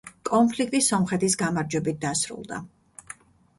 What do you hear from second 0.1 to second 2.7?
კონფლიქტი სომხეთის გამარჯვებით დასრულდა.